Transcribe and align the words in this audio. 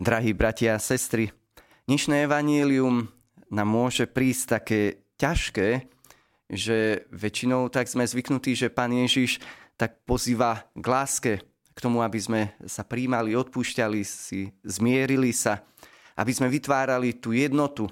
Drahí 0.00 0.32
bratia 0.32 0.80
a 0.80 0.80
sestry, 0.80 1.28
dnešné 1.84 2.24
evanílium 2.24 3.04
nám 3.52 3.68
môže 3.68 4.08
prísť 4.08 4.44
také 4.48 5.04
ťažké, 5.20 5.92
že 6.48 7.04
väčšinou 7.12 7.68
tak 7.68 7.84
sme 7.84 8.08
zvyknutí, 8.08 8.56
že 8.56 8.72
pán 8.72 8.96
Ježiš 8.96 9.44
tak 9.76 10.00
pozýva 10.08 10.64
k 10.72 10.86
láske, 10.88 11.32
k 11.44 11.78
tomu, 11.84 12.00
aby 12.00 12.16
sme 12.16 12.40
sa 12.64 12.80
príjmali, 12.80 13.36
odpúšťali 13.36 14.00
si, 14.00 14.48
zmierili 14.64 15.36
sa, 15.36 15.68
aby 16.16 16.32
sme 16.32 16.48
vytvárali 16.48 17.20
tú 17.20 17.36
jednotu. 17.36 17.84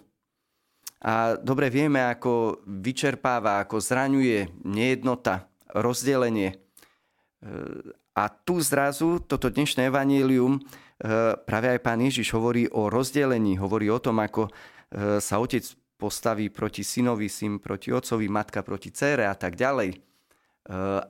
A 1.04 1.36
dobre 1.36 1.68
vieme, 1.68 2.00
ako 2.08 2.64
vyčerpáva, 2.64 3.60
ako 3.60 3.84
zraňuje 3.84 4.64
nejednota, 4.64 5.44
rozdelenie. 5.76 6.56
A 8.18 8.26
tu 8.26 8.58
zrazu 8.58 9.22
toto 9.22 9.46
dnešné 9.46 9.94
evanílium, 9.94 10.58
e, 10.58 10.60
práve 11.38 11.70
aj 11.70 11.78
pán 11.78 12.02
Ježiš 12.02 12.34
hovorí 12.34 12.66
o 12.66 12.90
rozdelení, 12.90 13.54
hovorí 13.62 13.86
o 13.94 14.02
tom, 14.02 14.18
ako 14.18 14.50
e, 14.50 15.22
sa 15.22 15.38
otec 15.38 15.62
postaví 15.94 16.50
proti 16.50 16.82
synovi, 16.82 17.30
syn 17.30 17.62
proti 17.62 17.94
otcovi, 17.94 18.26
matka 18.26 18.66
proti 18.66 18.90
cére 18.90 19.22
a 19.22 19.38
tak 19.38 19.54
ďalej. 19.54 19.94
E, 19.94 19.98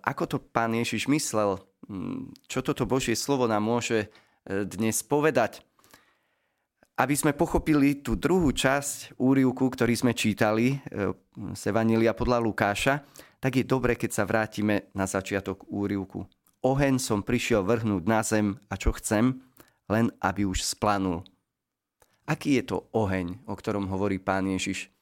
ako 0.05 0.25
to 0.29 0.37
pán 0.53 0.77
Ježiš 0.77 1.09
myslel? 1.09 1.57
Mm, 1.89 2.29
čo 2.45 2.61
toto 2.61 2.85
Božie 2.85 3.17
slovo 3.17 3.49
nám 3.49 3.65
môže 3.65 4.13
dnes 4.49 5.01
povedať? 5.05 5.65
Aby 7.01 7.17
sme 7.17 7.33
pochopili 7.37 8.05
tú 8.05 8.21
druhú 8.21 8.53
časť 8.53 9.17
úrivku, 9.21 9.69
ktorý 9.69 9.93
sme 9.93 10.17
čítali 10.17 10.81
z 11.53 11.63
Evanília 11.69 12.17
podľa 12.17 12.41
Lukáša, 12.41 13.05
tak 13.45 13.61
je 13.61 13.69
dobre, 13.69 13.93
keď 13.93 14.11
sa 14.17 14.25
vrátime 14.25 14.89
na 14.97 15.05
začiatok 15.05 15.69
úrivku 15.69 16.25
oheň 16.69 17.01
som 17.01 17.25
prišiel 17.25 17.65
vrhnúť 17.65 18.05
na 18.05 18.21
zem 18.21 18.61
a 18.69 18.77
čo 18.77 18.93
chcem, 18.93 19.41
len 19.89 20.13
aby 20.21 20.45
už 20.45 20.61
splanul. 20.61 21.25
Aký 22.29 22.61
je 22.61 22.77
to 22.77 22.93
oheň, 22.93 23.49
o 23.49 23.57
ktorom 23.57 23.89
hovorí 23.89 24.21
pán 24.21 24.45
Ježiš? 24.45 24.93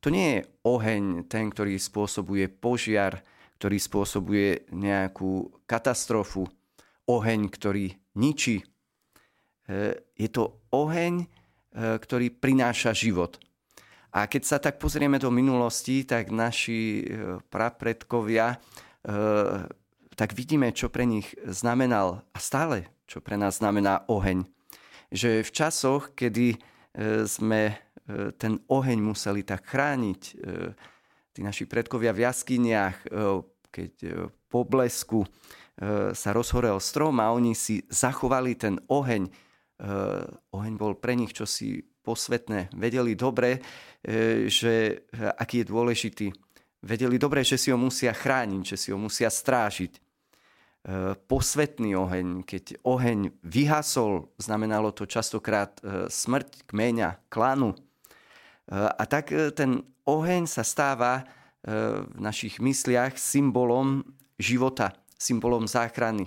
To 0.00 0.08
nie 0.08 0.40
je 0.40 0.48
oheň 0.64 1.28
ten, 1.28 1.52
ktorý 1.52 1.76
spôsobuje 1.76 2.48
požiar, 2.48 3.20
ktorý 3.60 3.76
spôsobuje 3.76 4.72
nejakú 4.72 5.52
katastrofu, 5.68 6.48
oheň, 7.04 7.52
ktorý 7.52 7.92
ničí. 8.16 8.64
E, 8.64 8.64
je 10.16 10.28
to 10.32 10.64
oheň, 10.72 11.20
e, 11.20 11.26
ktorý 12.00 12.32
prináša 12.32 12.96
život. 12.96 13.36
A 14.16 14.24
keď 14.24 14.42
sa 14.42 14.56
tak 14.56 14.80
pozrieme 14.80 15.20
do 15.20 15.28
minulosti, 15.28 16.08
tak 16.08 16.32
naši 16.32 17.04
e, 17.04 17.38
prapredkovia 17.52 18.56
tak 20.16 20.34
vidíme, 20.34 20.74
čo 20.74 20.90
pre 20.90 21.06
nich 21.06 21.32
znamenal 21.46 22.26
a 22.34 22.38
stále, 22.42 22.90
čo 23.06 23.22
pre 23.22 23.38
nás 23.38 23.58
znamená 23.58 24.06
oheň. 24.06 24.46
Že 25.10 25.42
v 25.42 25.50
časoch, 25.50 26.02
kedy 26.14 26.54
e, 26.54 26.58
sme 27.26 27.62
e, 27.70 27.74
ten 28.38 28.62
oheň 28.70 28.98
museli 29.02 29.42
tak 29.42 29.66
chrániť, 29.66 30.20
e, 30.22 30.32
tí 31.30 31.40
naši 31.42 31.66
predkovia 31.66 32.10
v 32.10 32.26
jaskyniach, 32.26 33.06
keď 33.70 33.92
po 34.50 34.66
blesku 34.66 35.22
sa 36.10 36.34
rozhorel 36.34 36.82
strom 36.82 37.22
a 37.22 37.30
oni 37.30 37.54
si 37.54 37.86
zachovali 37.86 38.58
ten 38.58 38.82
oheň. 38.90 39.30
Oheň 40.50 40.74
bol 40.74 40.98
pre 40.98 41.14
nich 41.14 41.30
čosi 41.30 41.86
posvetné. 42.02 42.74
Vedeli 42.74 43.14
dobre, 43.14 43.62
že 44.50 45.06
aký 45.14 45.62
je 45.62 45.70
dôležitý. 45.70 46.26
Vedeli 46.80 47.20
dobre, 47.20 47.44
že 47.44 47.60
si 47.60 47.68
ho 47.68 47.76
musia 47.76 48.16
chrániť, 48.16 48.62
že 48.64 48.76
si 48.80 48.88
ho 48.88 48.96
musia 48.96 49.28
strážiť. 49.28 49.92
E, 50.80 51.12
posvetný 51.28 51.92
oheň. 51.92 52.40
Keď 52.48 52.80
oheň 52.88 53.36
vyhasol, 53.44 54.32
znamenalo 54.40 54.96
to 54.96 55.04
častokrát 55.04 55.76
e, 55.84 56.08
smrť 56.08 56.64
kmeňa, 56.64 57.28
klanu. 57.28 57.76
E, 57.76 57.78
a 58.72 59.04
tak 59.04 59.28
ten 59.52 59.84
oheň 60.08 60.48
sa 60.48 60.64
stáva 60.64 61.28
v 61.60 62.16
našich 62.16 62.56
mysliach 62.56 63.20
symbolom 63.20 64.00
života, 64.40 64.96
symbolom 65.20 65.68
záchrany. 65.68 66.24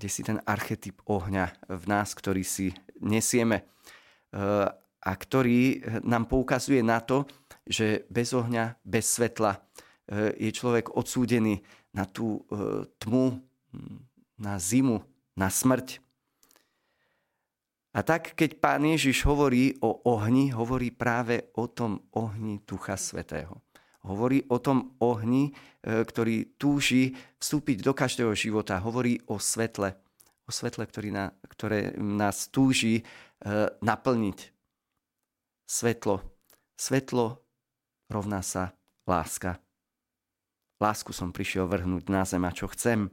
Kde 0.00 0.08
si 0.08 0.24
ten 0.24 0.40
archetyp 0.48 0.96
ohňa 1.04 1.68
v 1.68 1.84
nás, 1.84 2.16
ktorý 2.16 2.40
si 2.40 2.72
nesieme 3.04 3.68
a 5.04 5.12
ktorý 5.12 5.84
nám 6.08 6.24
poukazuje 6.24 6.80
na 6.80 7.04
to, 7.04 7.28
že 7.70 8.02
bez 8.10 8.34
ohňa, 8.34 8.82
bez 8.82 9.06
svetla 9.06 9.62
je 10.34 10.50
človek 10.50 10.98
odsúdený 10.98 11.62
na 11.94 12.02
tú 12.02 12.42
tmu, 12.98 13.38
na 14.34 14.58
zimu, 14.58 15.06
na 15.38 15.46
smrť. 15.46 16.02
A 17.90 18.06
tak, 18.06 18.38
keď 18.38 18.62
pán 18.62 18.86
Ježiš 18.86 19.26
hovorí 19.26 19.74
o 19.82 19.98
ohni, 20.06 20.54
hovorí 20.54 20.94
práve 20.94 21.50
o 21.58 21.66
tom 21.66 21.98
ohni 22.14 22.62
Ducha 22.62 22.94
Svetého. 22.94 23.66
Hovorí 24.06 24.46
o 24.46 24.62
tom 24.62 24.94
ohni, 25.02 25.50
e, 25.50 26.06
ktorý 26.06 26.54
túži 26.54 27.18
vstúpiť 27.42 27.82
do 27.82 27.92
každého 27.92 28.32
života. 28.38 28.78
Hovorí 28.78 29.18
o 29.26 29.42
svetle. 29.42 29.98
O 30.46 30.50
svetle, 30.54 30.86
ktorý 30.86 31.10
na, 31.10 31.34
ktoré 31.50 31.98
nás 31.98 32.46
túži 32.48 33.02
e, 33.02 33.04
naplniť. 33.82 34.38
Svetlo. 35.66 36.22
Svetlo 36.78 37.42
rovná 38.10 38.42
sa 38.42 38.74
láska. 39.06 39.62
Lásku 40.82 41.14
som 41.14 41.30
prišiel 41.30 41.70
vrhnúť 41.70 42.10
na 42.10 42.26
zem 42.26 42.42
a 42.42 42.50
čo 42.50 42.66
chcem, 42.72 43.06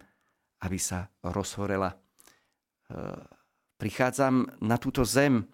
aby 0.63 0.80
sa 0.81 1.13
rozhorela. 1.22 1.94
E, 1.94 1.97
prichádzam 3.78 4.57
na 4.63 4.75
túto 4.81 5.06
zem, 5.06 5.44
e, 5.44 5.46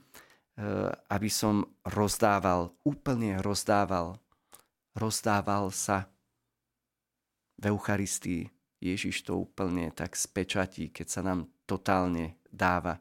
aby 1.11 1.27
som 1.27 1.67
rozdával, 1.83 2.71
úplne 2.87 3.41
rozdával. 3.43 4.15
Rozdával 4.95 5.73
sa 5.73 6.07
v 7.57 7.73
Eucharistii. 7.73 8.47
Ježiš 8.83 9.23
to 9.23 9.39
úplne 9.39 9.89
tak 9.95 10.13
spečatí, 10.13 10.91
keď 10.91 11.07
sa 11.07 11.21
nám 11.23 11.49
totálne 11.63 12.37
dáva. 12.51 12.99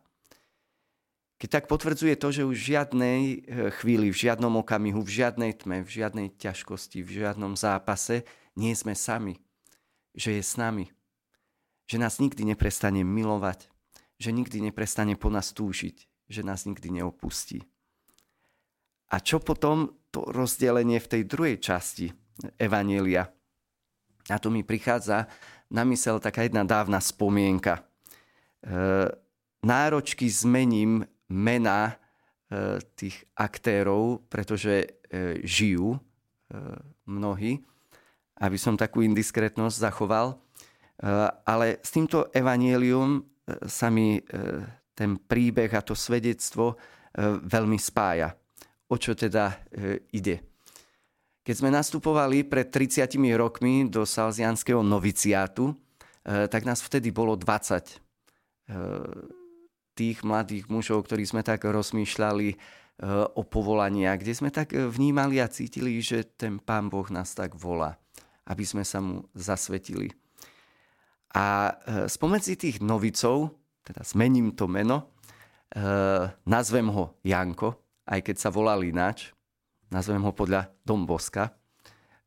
Keď 1.42 1.48
tak 1.50 1.64
potvrdzuje 1.66 2.14
to, 2.14 2.30
že 2.30 2.46
už 2.46 2.54
v 2.54 2.68
žiadnej 2.78 3.20
e, 3.26 3.36
chvíli, 3.82 4.14
v 4.14 4.20
žiadnom 4.30 4.62
okamihu, 4.62 5.02
v 5.02 5.10
žiadnej 5.10 5.58
tme, 5.58 5.82
v 5.82 5.90
žiadnej 5.90 6.38
ťažkosti, 6.38 7.02
v 7.02 7.26
žiadnom 7.26 7.58
zápase 7.58 8.22
nie 8.54 8.70
sme 8.78 8.94
sami. 8.94 9.42
Že 10.14 10.38
je 10.38 10.42
s 10.46 10.54
nami 10.54 10.86
že 11.92 12.00
nás 12.00 12.16
nikdy 12.16 12.48
neprestane 12.48 13.04
milovať, 13.04 13.68
že 14.16 14.32
nikdy 14.32 14.64
neprestane 14.64 15.12
po 15.12 15.28
nás 15.28 15.52
túžiť, 15.52 16.08
že 16.24 16.40
nás 16.40 16.64
nikdy 16.64 16.88
neopustí. 16.88 17.68
A 19.12 19.20
čo 19.20 19.44
potom 19.44 19.92
to 20.08 20.24
rozdelenie 20.24 20.96
v 20.96 21.10
tej 21.10 21.22
druhej 21.28 21.60
časti 21.60 22.08
Evanielia? 22.56 23.28
A 24.32 24.40
to 24.40 24.48
mi 24.48 24.64
prichádza 24.64 25.28
na 25.68 25.84
mysel 25.84 26.16
taká 26.16 26.48
jedna 26.48 26.64
dávna 26.64 26.96
spomienka. 26.96 27.76
E, 27.76 27.82
náročky 29.60 30.32
zmením 30.32 31.04
mena 31.32 31.88
e, 31.88 31.94
tých 32.92 33.24
aktérov, 33.32 34.28
pretože 34.28 34.84
e, 35.08 35.40
žijú 35.42 35.96
mnohí, 37.08 37.64
aby 38.44 38.58
som 38.60 38.76
takú 38.76 39.00
indiskretnosť 39.00 39.72
zachoval. 39.72 40.36
Ale 41.48 41.80
s 41.80 41.96
týmto 41.96 42.28
evanielium 42.28 43.24
sa 43.64 43.88
mi 43.88 44.20
ten 44.92 45.16
príbeh 45.16 45.72
a 45.72 45.80
to 45.80 45.96
svedectvo 45.96 46.76
veľmi 47.48 47.80
spája. 47.80 48.36
O 48.92 49.00
čo 49.00 49.16
teda 49.16 49.64
ide? 50.12 50.44
Keď 51.40 51.54
sme 51.56 51.72
nastupovali 51.72 52.44
pred 52.44 52.68
30 52.68 53.08
rokmi 53.32 53.88
do 53.88 54.04
salzianského 54.04 54.84
noviciátu, 54.84 55.72
tak 56.28 56.68
nás 56.68 56.84
vtedy 56.84 57.08
bolo 57.16 57.32
20 57.40 57.96
tých 59.92 60.24
mladých 60.24 60.68
mužov, 60.72 61.04
ktorí 61.04 61.24
sme 61.28 61.44
tak 61.44 61.64
rozmýšľali 61.68 62.56
o 63.34 63.42
povolania, 63.42 64.14
kde 64.14 64.32
sme 64.36 64.50
tak 64.54 64.76
vnímali 64.76 65.42
a 65.42 65.50
cítili, 65.50 65.98
že 65.98 66.22
ten 66.22 66.62
Pán 66.62 66.86
Boh 66.86 67.08
nás 67.10 67.34
tak 67.34 67.58
volá, 67.58 67.98
aby 68.46 68.62
sme 68.62 68.86
sa 68.86 69.02
mu 69.02 69.26
zasvetili. 69.34 70.12
A 71.32 71.72
e, 71.72 72.06
spomedzi 72.06 72.54
tých 72.54 72.78
novicov, 72.84 73.56
teda 73.82 74.04
zmením 74.06 74.54
to 74.54 74.68
meno, 74.68 75.10
nazvem 76.44 76.92
ho 76.92 77.16
Janko, 77.24 77.80
aj 78.04 78.20
keď 78.20 78.36
sa 78.36 78.52
volal 78.52 78.84
ináč, 78.84 79.32
nazvem 79.88 80.20
ho 80.20 80.28
podľa 80.36 80.68
Domboska, 80.84 81.48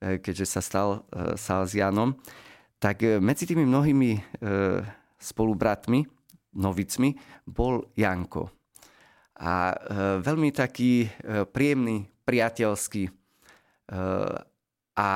keďže 0.01 0.49
sa 0.49 0.65
stal 0.65 1.05
Salzianom, 1.37 2.17
tak 2.81 3.05
medzi 3.21 3.45
tými 3.45 3.69
mnohými 3.69 4.17
spolubratmi, 5.21 6.09
novicmi, 6.55 7.15
bol 7.45 7.91
Janko. 7.95 8.51
A 9.35 9.75
veľmi 10.23 10.55
taký 10.55 11.11
príjemný, 11.51 12.07
priateľský. 12.23 13.11
A 14.95 15.09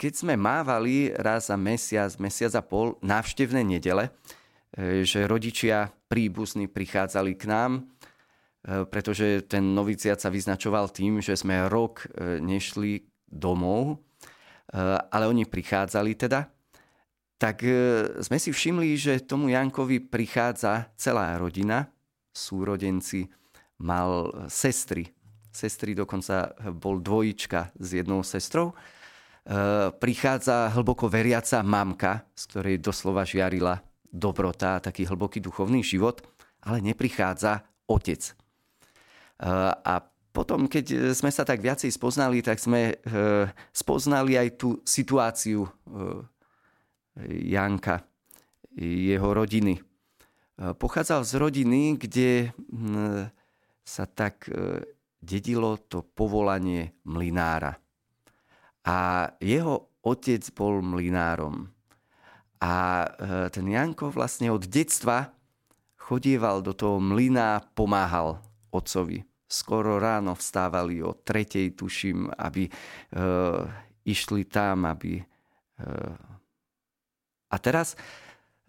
keď 0.00 0.12
sme 0.16 0.34
mávali 0.34 1.12
raz 1.12 1.52
za 1.52 1.56
mesiac, 1.60 2.08
mesiac 2.16 2.56
a 2.56 2.64
pol 2.64 2.96
návštevné 3.04 3.60
nedele, 3.60 4.08
e, 4.08 5.04
že 5.04 5.28
rodičia 5.28 5.92
príbuzní 6.08 6.72
prichádzali 6.72 7.36
k 7.36 7.44
nám, 7.44 7.72
e, 7.78 7.82
pretože 8.88 9.44
ten 9.44 9.76
noviciat 9.76 10.16
sa 10.16 10.32
vyznačoval 10.32 10.88
tým, 10.88 11.20
že 11.20 11.36
sme 11.36 11.68
rok 11.68 12.08
nešli 12.18 13.04
domov, 13.30 14.02
ale 15.10 15.26
oni 15.26 15.46
prichádzali 15.46 16.14
teda, 16.14 16.46
tak 17.40 17.64
sme 18.20 18.36
si 18.36 18.52
všimli, 18.52 19.00
že 19.00 19.24
tomu 19.24 19.48
Jankovi 19.48 19.96
prichádza 19.96 20.92
celá 20.92 21.32
rodina, 21.40 21.88
súrodenci, 22.36 23.32
mal 23.80 24.28
sestry. 24.52 25.08
Sestry 25.48 25.96
dokonca 25.96 26.52
bol 26.76 27.00
dvojička 27.00 27.72
s 27.80 27.88
jednou 27.96 28.20
sestrou. 28.20 28.76
Prichádza 29.96 30.68
hlboko 30.76 31.08
veriaca 31.08 31.64
mamka, 31.64 32.28
z 32.36 32.42
ktorej 32.44 32.76
doslova 32.76 33.24
žiarila 33.24 33.80
dobrota, 34.12 34.84
taký 34.84 35.08
hlboký 35.08 35.40
duchovný 35.40 35.80
život, 35.80 36.20
ale 36.60 36.84
neprichádza 36.84 37.64
otec. 37.88 38.36
A 39.80 40.04
potom, 40.30 40.68
keď 40.70 41.16
sme 41.16 41.32
sa 41.32 41.42
tak 41.42 41.58
viacej 41.58 41.90
spoznali, 41.90 42.38
tak 42.38 42.62
sme 42.62 42.94
e, 42.94 42.96
spoznali 43.74 44.38
aj 44.38 44.48
tú 44.62 44.78
situáciu 44.86 45.66
e, 45.66 45.70
Janka, 47.30 48.06
jeho 48.78 49.34
rodiny. 49.34 49.78
E, 49.78 49.82
pochádzal 50.76 51.24
z 51.24 51.32
rodiny, 51.40 51.82
kde 51.98 52.54
sa 53.80 54.04
tak 54.06 54.46
dedilo 55.20 55.76
to 55.76 56.00
povolanie 56.02 56.96
mlinára. 57.04 57.76
A 58.86 59.28
jeho 59.42 60.00
otec 60.00 60.40
bol 60.56 60.80
mlinárom. 60.80 61.68
A 62.60 63.04
e, 63.04 63.08
ten 63.52 63.68
Janko 63.68 64.08
vlastne 64.12 64.48
od 64.52 64.64
detstva 64.64 65.32
chodieval 65.96 66.64
do 66.64 66.72
toho 66.72 67.00
mlyna, 67.00 67.60
pomáhal 67.76 68.40
otcovi. 68.72 69.24
Skoro 69.50 70.00
ráno 70.00 70.36
vstávali 70.36 71.04
o 71.04 71.16
tretej, 71.16 71.76
tuším, 71.76 72.32
aby 72.36 72.68
e, 72.68 72.72
išli 74.08 74.48
tam, 74.48 74.88
aby... 74.88 75.20
E... 75.20 75.24
A 77.50 77.56
teraz 77.58 77.98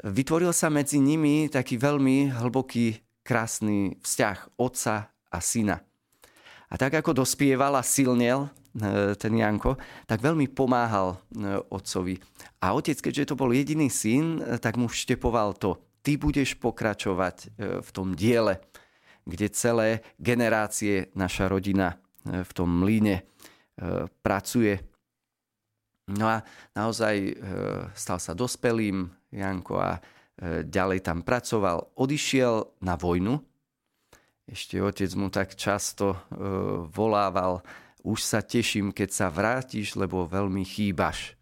vytvoril 0.02 0.52
sa 0.52 0.74
medzi 0.74 0.98
nimi 0.98 1.48
taký 1.48 1.78
veľmi 1.78 2.34
hlboký, 2.34 2.98
krásny 3.22 4.02
vzťah 4.02 4.58
otca 4.58 5.14
a 5.30 5.38
syna. 5.40 5.78
A 6.72 6.74
tak 6.76 6.98
ako 6.98 7.22
dospieval 7.22 7.78
a 7.78 7.86
silnel, 7.86 8.50
E, 8.72 9.16
ten 9.20 9.36
Janko, 9.36 9.76
tak 10.08 10.24
veľmi 10.24 10.48
pomáhal 10.56 11.20
e, 11.36 11.60
otcovi. 11.76 12.16
A 12.64 12.72
otec, 12.72 12.96
keďže 13.04 13.36
to 13.36 13.36
bol 13.36 13.52
jediný 13.52 13.92
syn, 13.92 14.40
e, 14.40 14.56
tak 14.64 14.80
mu 14.80 14.88
vštepoval 14.88 15.60
to. 15.60 15.76
Ty 16.02 16.16
budeš 16.18 16.58
pokračovať 16.58 17.62
v 17.62 17.90
tom 17.94 18.18
diele, 18.18 18.58
kde 19.22 19.54
celé 19.54 20.02
generácie 20.18 21.14
naša 21.14 21.46
rodina 21.46 22.02
v 22.26 22.52
tom 22.58 22.82
mlyne 22.82 23.22
pracuje. 24.26 24.82
No 26.12 26.28
a 26.28 26.44
naozaj 26.76 27.40
stal 27.96 28.20
sa 28.20 28.36
dospelým 28.36 29.08
Janko 29.32 29.80
a 29.80 30.00
ďalej 30.68 31.00
tam 31.06 31.24
pracoval. 31.24 31.96
Odišiel 31.96 32.84
na 32.84 33.00
vojnu. 33.00 33.40
Ešte 34.44 34.82
otec 34.84 35.12
mu 35.16 35.32
tak 35.32 35.56
často 35.56 36.28
volával, 36.92 37.64
už 38.02 38.20
sa 38.26 38.42
teším, 38.42 38.90
keď 38.90 39.10
sa 39.14 39.28
vrátiš, 39.30 39.94
lebo 39.94 40.26
veľmi 40.26 40.66
chýbaš. 40.66 41.38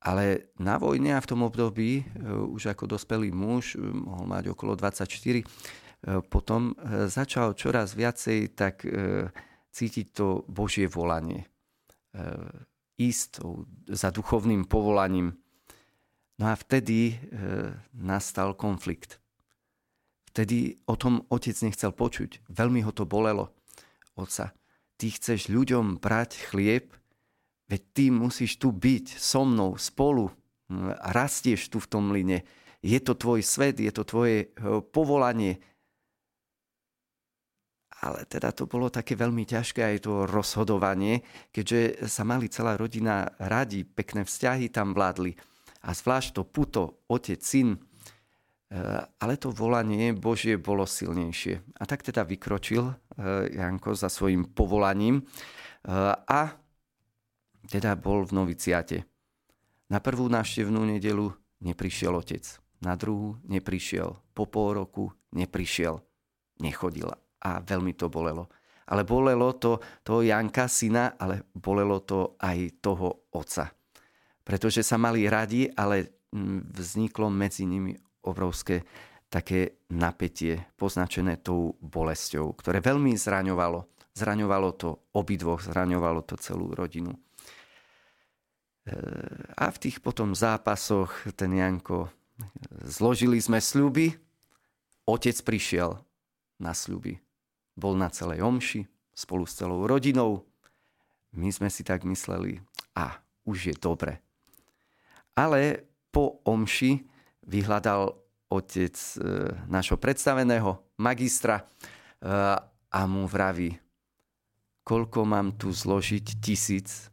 Ale 0.00 0.48
na 0.56 0.80
vojne 0.80 1.12
a 1.12 1.20
v 1.20 1.28
tom 1.28 1.44
období, 1.44 2.00
e, 2.00 2.04
už 2.32 2.72
ako 2.72 2.96
dospelý 2.96 3.28
muž, 3.36 3.76
e, 3.76 3.84
mohol 3.84 4.24
mať 4.24 4.56
okolo 4.56 4.72
24, 4.72 5.44
e, 5.44 5.46
potom 6.24 6.72
začal 7.04 7.52
čoraz 7.52 7.92
viacej 7.92 8.56
tak 8.56 8.88
cítiť 9.70 10.06
to 10.16 10.48
Božie 10.48 10.88
volanie. 10.88 11.49
Ísť 13.00 13.40
za 13.88 14.08
duchovným 14.10 14.68
povolaním. 14.68 15.38
No 16.36 16.44
a 16.50 16.54
vtedy 16.56 17.16
nastal 17.96 18.56
konflikt. 18.56 19.20
Vtedy 20.30 20.78
o 20.86 20.94
tom 20.94 21.26
otec 21.30 21.56
nechcel 21.64 21.90
počuť. 21.94 22.44
Veľmi 22.50 22.82
ho 22.86 22.92
to 22.94 23.06
bolelo. 23.08 23.50
Oca, 24.14 24.52
ty 25.00 25.10
chceš 25.10 25.48
ľuďom 25.48 25.98
brať 25.98 26.50
chlieb, 26.50 26.92
veď 27.66 27.82
ty 27.94 28.04
musíš 28.12 28.58
tu 28.60 28.70
byť 28.70 29.16
so 29.16 29.42
mnou 29.46 29.78
spolu 29.80 30.30
rastieš 31.02 31.68
tu 31.68 31.82
v 31.82 31.90
tom 31.90 32.14
line. 32.14 32.46
Je 32.80 32.96
to 33.02 33.12
tvoj 33.12 33.44
svet, 33.44 33.76
je 33.76 33.92
to 33.92 34.06
tvoje 34.06 34.48
e, 34.48 34.80
povolanie. 34.80 35.60
Ale 38.00 38.24
teda 38.24 38.56
to 38.56 38.64
bolo 38.64 38.88
také 38.88 39.12
veľmi 39.12 39.44
ťažké 39.44 39.84
aj 39.84 39.96
to 40.08 40.24
rozhodovanie, 40.24 41.20
keďže 41.52 42.08
sa 42.08 42.24
mali 42.24 42.48
celá 42.48 42.80
rodina 42.80 43.28
radi, 43.36 43.84
pekné 43.84 44.24
vzťahy 44.24 44.72
tam 44.72 44.96
vládli. 44.96 45.36
A 45.84 45.92
zvlášť 45.92 46.40
to 46.40 46.42
puto, 46.48 47.04
otec, 47.08 47.40
syn, 47.40 47.76
Eh, 48.70 49.02
ale 49.18 49.34
to 49.34 49.50
volanie 49.50 50.14
Božie 50.14 50.54
bolo 50.54 50.86
silnejšie. 50.86 51.58
A 51.74 51.82
tak 51.90 52.06
teda 52.06 52.22
vykročil 52.22 52.86
eh, 52.86 52.94
Janko 53.58 53.98
za 53.98 54.06
svojim 54.06 54.46
povolaním 54.46 55.26
eh, 55.26 56.14
a 56.14 56.54
teda 57.66 57.98
bol 57.98 58.22
v 58.22 58.32
noviciate. 58.38 59.02
Na 59.90 59.98
prvú 59.98 60.30
návštevnú 60.30 60.86
nedelu 60.86 61.34
neprišiel 61.66 62.14
otec. 62.14 62.46
Na 62.78 62.94
druhú 62.94 63.42
neprišiel. 63.42 64.14
Po 64.38 64.46
pol 64.46 64.78
roku 64.78 65.10
neprišiel. 65.34 65.98
Nechodil. 66.62 67.10
A 67.40 67.64
veľmi 67.64 67.96
to 67.96 68.12
bolelo. 68.12 68.48
Ale 68.90 69.06
bolelo 69.06 69.54
to 69.56 69.78
toho 70.02 70.20
Janka, 70.26 70.66
syna, 70.66 71.14
ale 71.14 71.46
bolelo 71.54 72.02
to 72.02 72.34
aj 72.42 72.82
toho 72.82 73.30
otca. 73.32 73.70
Pretože 74.42 74.82
sa 74.82 74.98
mali 74.98 75.30
radi, 75.30 75.70
ale 75.70 76.26
mm, 76.34 76.74
vzniklo 76.74 77.30
medzi 77.30 77.70
nimi 77.70 77.94
obrovské 78.26 78.82
také 79.30 79.86
napätie 79.94 80.58
poznačené 80.74 81.38
tou 81.38 81.78
bolesťou, 81.78 82.50
ktoré 82.58 82.82
veľmi 82.82 83.14
zraňovalo. 83.14 83.86
Zraňovalo 84.10 84.68
to 84.74 85.06
obidvoch, 85.14 85.62
zraňovalo 85.62 86.26
to 86.26 86.34
celú 86.34 86.74
rodinu. 86.74 87.14
E, 87.14 87.18
a 89.54 89.70
v 89.70 89.78
tých 89.78 90.02
potom 90.02 90.34
zápasoch 90.34 91.30
ten 91.38 91.54
Janko, 91.54 92.10
zložili 92.82 93.38
sme 93.38 93.62
sľuby, 93.62 94.10
otec 95.06 95.36
prišiel 95.46 95.94
na 96.58 96.74
sľuby. 96.74 97.29
Bol 97.80 97.96
na 97.96 98.12
celej 98.12 98.44
omši 98.44 98.84
spolu 99.16 99.48
s 99.48 99.56
celou 99.56 99.88
rodinou. 99.88 100.44
My 101.32 101.48
sme 101.48 101.72
si 101.72 101.80
tak 101.80 102.04
mysleli, 102.04 102.60
a 102.92 103.16
už 103.48 103.72
je 103.72 103.74
dobre. 103.80 104.20
Ale 105.32 105.88
po 106.12 106.42
omši 106.44 107.00
vyhľadal 107.46 108.12
otec 108.50 108.94
e, 108.94 109.16
našho 109.70 109.96
predstaveného 109.96 110.98
magistra 110.98 111.62
e, 111.62 111.64
a 112.90 113.00
mu 113.06 113.24
vraví, 113.24 113.78
koľko 114.82 115.22
mám 115.22 115.54
tu 115.54 115.70
zložiť 115.70 116.42
tisíc, 116.42 117.08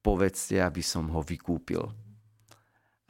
povedzte, 0.00 0.56
aby 0.56 0.80
som 0.80 1.04
ho 1.12 1.20
vykúpil. 1.20 1.84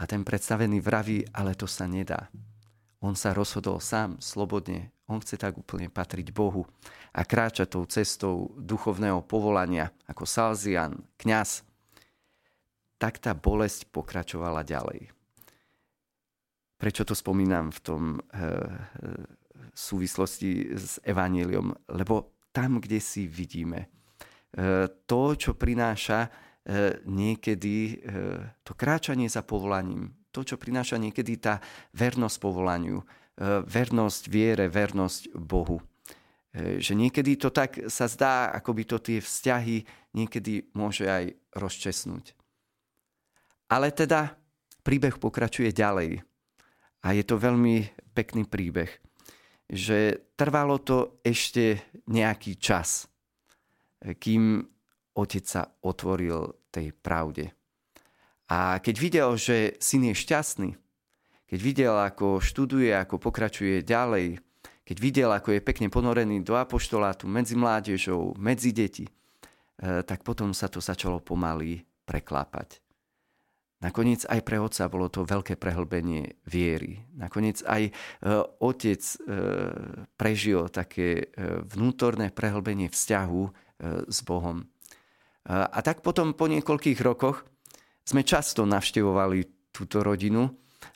A 0.00 0.02
ten 0.08 0.26
predstavený 0.26 0.82
vraví, 0.82 1.22
ale 1.30 1.54
to 1.54 1.70
sa 1.70 1.86
nedá. 1.86 2.26
On 3.00 3.16
sa 3.16 3.32
rozhodol 3.32 3.80
sám, 3.80 4.20
slobodne. 4.20 4.92
On 5.08 5.16
chce 5.16 5.40
tak 5.40 5.56
úplne 5.56 5.88
patriť 5.88 6.36
Bohu 6.36 6.68
a 7.16 7.24
kráča 7.24 7.64
tou 7.64 7.88
cestou 7.88 8.52
duchovného 8.60 9.24
povolania 9.24 9.88
ako 10.04 10.28
Salzian, 10.28 11.00
kňaz. 11.16 11.64
Tak 13.00 13.16
tá 13.16 13.32
bolesť 13.32 13.88
pokračovala 13.88 14.60
ďalej. 14.60 15.08
Prečo 16.76 17.08
to 17.08 17.16
spomínam 17.16 17.72
v 17.72 17.80
tom 17.80 18.02
e, 18.16 18.18
súvislosti 19.72 20.76
s 20.76 21.00
evaníliom? 21.00 21.72
Lebo 21.96 22.36
tam, 22.52 22.84
kde 22.84 23.00
si 23.00 23.24
vidíme 23.24 23.84
e, 23.84 23.88
to, 25.08 25.36
čo 25.40 25.56
prináša 25.56 26.28
e, 26.28 26.30
niekedy 27.08 28.04
to 28.60 28.76
kráčanie 28.76 29.32
za 29.32 29.40
povolaním, 29.40 30.19
to, 30.30 30.46
čo 30.46 30.56
prináša 30.56 30.96
niekedy 30.96 31.38
tá 31.38 31.58
vernosť 31.94 32.36
povolaniu, 32.40 33.02
vernosť 33.66 34.22
viere, 34.30 34.66
vernosť 34.70 35.34
Bohu. 35.34 35.82
Že 36.54 36.98
niekedy 36.98 37.38
to 37.38 37.54
tak 37.54 37.86
sa 37.86 38.10
zdá, 38.10 38.50
ako 38.50 38.70
by 38.74 38.82
to 38.86 38.96
tie 38.98 39.18
vzťahy 39.22 39.86
niekedy 40.18 40.70
môže 40.74 41.06
aj 41.06 41.34
rozčesnúť. 41.54 42.34
Ale 43.70 43.94
teda 43.94 44.34
príbeh 44.82 45.14
pokračuje 45.22 45.70
ďalej. 45.70 46.26
A 47.00 47.14
je 47.14 47.24
to 47.24 47.38
veľmi 47.38 47.86
pekný 48.12 48.44
príbeh, 48.44 48.90
že 49.70 50.26
trvalo 50.34 50.82
to 50.82 51.22
ešte 51.22 51.78
nejaký 52.10 52.58
čas, 52.58 53.06
kým 54.18 54.66
otec 55.14 55.44
sa 55.46 55.70
otvoril 55.86 56.66
tej 56.74 56.92
pravde. 56.92 57.54
A 58.50 58.82
keď 58.82 58.94
videl, 58.98 59.30
že 59.38 59.78
syn 59.78 60.10
je 60.10 60.14
šťastný, 60.18 60.70
keď 61.46 61.60
videl, 61.62 61.94
ako 61.94 62.42
študuje, 62.42 62.90
ako 62.90 63.22
pokračuje 63.22 63.86
ďalej, 63.86 64.42
keď 64.82 64.96
videl, 64.98 65.30
ako 65.30 65.54
je 65.54 65.62
pekne 65.62 65.86
ponorený 65.86 66.42
do 66.42 66.58
apoštolátu 66.58 67.30
medzi 67.30 67.54
mládežou, 67.54 68.34
medzi 68.34 68.74
deti, 68.74 69.06
tak 69.78 70.26
potom 70.26 70.50
sa 70.50 70.66
to 70.66 70.82
začalo 70.82 71.22
pomaly 71.22 71.86
preklápať. 72.02 72.82
Nakoniec 73.80 74.28
aj 74.28 74.40
pre 74.44 74.60
otca 74.60 74.92
bolo 74.92 75.08
to 75.08 75.24
veľké 75.24 75.56
prehlbenie 75.56 76.36
viery. 76.44 77.00
Nakoniec 77.16 77.64
aj 77.64 77.88
e, 77.88 77.92
otec 78.60 79.00
e, 79.00 79.16
prežil 80.20 80.68
také 80.68 81.32
vnútorné 81.64 82.28
prehlbenie 82.28 82.92
vzťahu 82.92 83.42
s 84.04 84.18
Bohom. 84.28 84.68
A 85.48 85.78
tak 85.80 86.04
potom 86.04 86.36
po 86.36 86.44
niekoľkých 86.52 87.00
rokoch 87.00 87.48
sme 88.10 88.26
často 88.26 88.66
navštevovali 88.66 89.70
túto 89.70 90.02
rodinu 90.02 90.50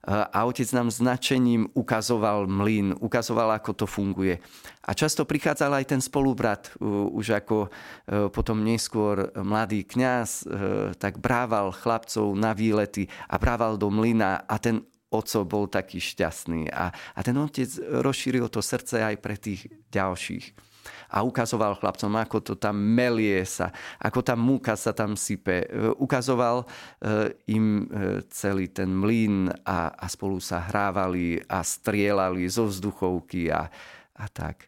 a 0.05 0.45
otec 0.45 0.69
nám 0.77 0.93
značením 0.93 1.69
ukazoval 1.73 2.45
mlyn, 2.45 2.97
ukazoval, 3.01 3.57
ako 3.57 3.73
to 3.73 3.87
funguje. 3.89 4.37
A 4.85 4.93
často 4.93 5.25
prichádzal 5.25 5.81
aj 5.81 5.97
ten 5.97 6.01
spolubrat, 6.01 6.73
už 6.81 7.41
ako 7.41 7.69
e, 7.69 8.29
potom 8.29 8.61
neskôr 8.61 9.33
mladý 9.33 9.85
kňaz, 9.85 10.29
e, 10.29 10.47
tak 11.01 11.21
brával 11.21 11.73
chlapcov 11.73 12.37
na 12.37 12.53
výlety 12.53 13.09
a 13.29 13.41
brával 13.41 13.81
do 13.81 13.89
mlyna 13.89 14.45
a 14.45 14.57
ten 14.61 14.85
oco 15.09 15.41
bol 15.49 15.69
taký 15.73 16.01
šťastný. 16.01 16.69
A, 16.69 16.93
a 16.93 17.21
ten 17.25 17.37
otec 17.41 17.69
rozšíril 17.81 18.53
to 18.53 18.61
srdce 18.61 19.01
aj 19.01 19.17
pre 19.25 19.41
tých 19.41 19.69
ďalších 19.89 20.74
a 21.15 21.23
ukazoval 21.23 21.79
chlapcom, 21.79 22.11
ako 22.19 22.43
to 22.43 22.55
tam 22.59 22.75
melie 22.75 23.47
sa, 23.47 23.71
ako 24.03 24.19
tá 24.27 24.35
múka 24.35 24.75
sa 24.75 24.91
tam 24.91 25.15
sype. 25.15 25.63
E, 25.63 25.95
ukazoval 25.95 26.67
e, 26.67 26.67
im 27.55 27.87
e, 27.87 28.27
celý 28.35 28.67
ten 28.75 28.91
mlyn 28.91 29.47
a, 29.63 29.95
a 29.95 30.07
spolu 30.11 30.43
sa 30.43 30.59
hrávali 30.67 31.39
a 31.47 31.63
strielali 31.63 32.51
zo 32.51 32.67
vzduchovky 32.67 33.47
a, 33.55 33.71
a 34.19 34.27
tak. 34.27 34.67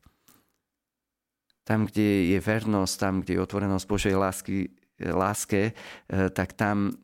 Tam, 1.66 1.90
kde 1.90 2.30
je 2.30 2.38
vernosť, 2.38 2.94
tam, 2.94 3.14
kde 3.26 3.34
je 3.34 3.42
otvorenosť 3.42 3.86
Božej 3.90 4.14
lásky, 4.14 4.70
láske, 5.02 5.74
tak 6.06 6.54
tam 6.54 6.94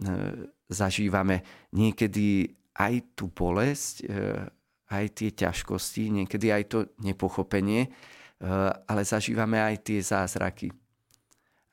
zažívame 0.70 1.42
niekedy 1.74 2.46
aj 2.78 3.18
tú 3.18 3.26
bolesť, 3.26 4.06
aj 4.86 5.04
tie 5.18 5.34
ťažkosti, 5.34 6.14
niekedy 6.14 6.54
aj 6.54 6.64
to 6.70 6.78
nepochopenie, 7.02 7.90
ale 8.42 9.06
zažívame 9.06 9.62
aj 9.62 9.86
tie 9.86 10.02
zázraky. 10.02 10.74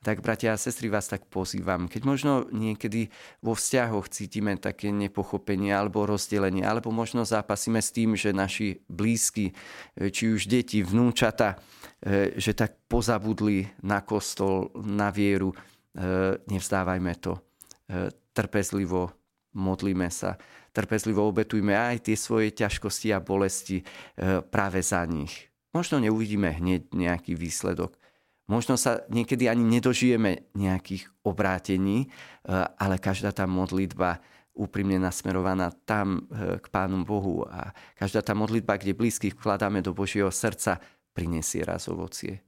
Tak, 0.00 0.24
bratia 0.24 0.56
a 0.56 0.60
sestry, 0.60 0.88
vás 0.88 1.12
tak 1.12 1.28
pozývam. 1.28 1.84
Keď 1.84 2.02
možno 2.08 2.48
niekedy 2.48 3.12
vo 3.44 3.52
vzťahoch 3.52 4.08
cítime 4.08 4.56
také 4.56 4.88
nepochopenie 4.88 5.76
alebo 5.76 6.08
rozdelenie, 6.08 6.64
alebo 6.64 6.88
možno 6.88 7.28
zápasíme 7.28 7.84
s 7.84 7.92
tým, 7.92 8.16
že 8.16 8.32
naši 8.32 8.80
blízky, 8.88 9.52
eh, 9.52 10.08
či 10.08 10.32
už 10.32 10.48
deti, 10.48 10.80
vnúčata, 10.80 11.60
eh, 12.00 12.32
že 12.32 12.56
tak 12.56 12.80
pozabudli 12.88 13.68
na 13.84 14.00
kostol, 14.00 14.72
na 14.80 15.12
vieru, 15.12 15.52
nevzdávajme 16.46 17.18
to. 17.18 17.34
Trpezlivo 18.30 19.10
modlíme 19.58 20.06
sa, 20.06 20.38
trpezlivo 20.70 21.26
obetujme 21.26 21.74
aj 21.74 22.06
tie 22.06 22.14
svoje 22.14 22.54
ťažkosti 22.54 23.10
a 23.10 23.18
bolesti 23.18 23.82
práve 24.54 24.86
za 24.86 25.02
nich 25.10 25.49
Možno 25.70 26.02
neuvidíme 26.02 26.50
hneď 26.50 26.90
nejaký 26.90 27.38
výsledok. 27.38 27.94
Možno 28.50 28.74
sa 28.74 29.06
niekedy 29.06 29.46
ani 29.46 29.62
nedožijeme 29.62 30.50
nejakých 30.58 31.06
obrátení, 31.22 32.10
eh, 32.10 32.66
ale 32.78 32.98
každá 32.98 33.30
tá 33.30 33.46
modlitba 33.46 34.18
úprimne 34.50 34.98
nasmerovaná 34.98 35.70
tam 35.86 36.26
eh, 36.26 36.58
k 36.58 36.66
Pánu 36.66 37.06
Bohu 37.06 37.46
a 37.46 37.70
každá 37.94 38.26
tá 38.26 38.34
modlitba, 38.34 38.74
kde 38.74 38.98
blízkych 38.98 39.38
vkladáme 39.38 39.78
do 39.86 39.94
Božieho 39.94 40.34
srdca, 40.34 40.82
prinesie 41.14 41.62
raz 41.62 41.86
ovocie. 41.86 42.42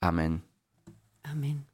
Amen. 0.00 0.40
Amen. 1.28 1.73